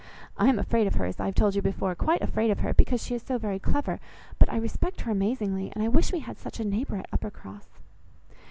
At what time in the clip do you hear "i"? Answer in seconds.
0.35-0.47, 1.19-1.27, 4.51-4.57